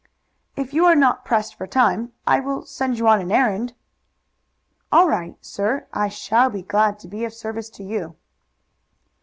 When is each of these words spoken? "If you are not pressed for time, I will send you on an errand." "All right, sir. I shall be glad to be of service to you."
"If 0.55 0.73
you 0.73 0.87
are 0.87 0.95
not 0.95 1.23
pressed 1.25 1.53
for 1.53 1.67
time, 1.67 2.11
I 2.25 2.39
will 2.39 2.65
send 2.65 2.97
you 2.97 3.07
on 3.07 3.21
an 3.21 3.31
errand." 3.31 3.75
"All 4.91 5.07
right, 5.07 5.37
sir. 5.45 5.85
I 5.93 6.09
shall 6.09 6.49
be 6.49 6.63
glad 6.63 6.97
to 7.01 7.07
be 7.07 7.23
of 7.23 7.35
service 7.35 7.69
to 7.69 7.83
you." 7.83 8.15